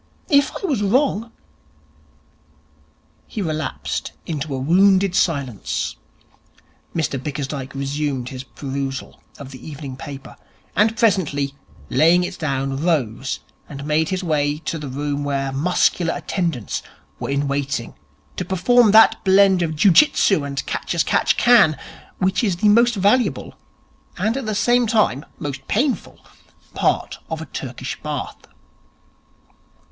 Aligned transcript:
If 0.29 0.51
I 0.55 0.65
was 0.65 0.81
wrong' 0.81 1.31
He 3.27 3.39
relapsed 3.39 4.13
into 4.25 4.55
a 4.55 4.57
wounded 4.57 5.13
silence. 5.15 5.95
Mr 6.95 7.21
Bickersdyke 7.21 7.75
resumed 7.75 8.29
his 8.29 8.43
perusal 8.43 9.21
of 9.37 9.51
the 9.51 9.63
evening 9.63 9.95
paper, 9.95 10.37
and 10.75 10.97
presently, 10.97 11.53
laying 11.91 12.23
it 12.23 12.39
down, 12.39 12.77
rose 12.81 13.41
and 13.69 13.85
made 13.85 14.09
his 14.09 14.23
way 14.23 14.57
to 14.65 14.79
the 14.79 14.87
room 14.87 15.23
where 15.23 15.51
muscular 15.51 16.15
attendants 16.15 16.81
were 17.19 17.29
in 17.29 17.47
waiting 17.47 17.93
to 18.37 18.43
perform 18.43 18.89
that 18.93 19.23
blend 19.23 19.61
of 19.61 19.75
Jiu 19.75 19.91
Jitsu 19.91 20.43
and 20.43 20.65
Catch 20.65 20.95
as 20.95 21.03
catch 21.03 21.37
can 21.37 21.77
which 22.17 22.43
is 22.43 22.55
the 22.55 22.69
most 22.69 22.95
valuable 22.95 23.53
and 24.17 24.35
at 24.35 24.47
the 24.47 24.55
same 24.55 24.87
time 24.87 25.23
most 25.37 25.67
painful 25.67 26.25
part 26.73 27.19
of 27.29 27.39
a 27.39 27.45
Turkish 27.45 28.01
Bath. 28.01 28.47